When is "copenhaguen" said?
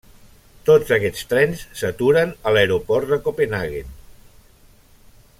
3.27-3.95